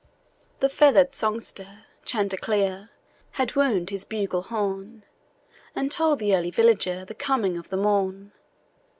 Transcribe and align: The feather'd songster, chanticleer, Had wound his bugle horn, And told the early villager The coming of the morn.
The 0.61 0.67
feather'd 0.69 1.13
songster, 1.13 1.85
chanticleer, 2.05 2.89
Had 3.33 3.55
wound 3.55 3.91
his 3.91 4.03
bugle 4.03 4.41
horn, 4.41 5.03
And 5.75 5.91
told 5.91 6.17
the 6.17 6.35
early 6.35 6.49
villager 6.49 7.05
The 7.05 7.13
coming 7.13 7.55
of 7.55 7.69
the 7.69 7.77
morn. 7.77 8.31